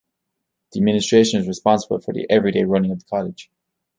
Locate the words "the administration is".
0.71-1.47